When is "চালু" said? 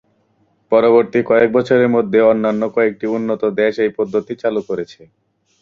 4.43-4.61